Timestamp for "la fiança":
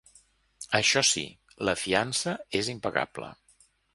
1.69-2.35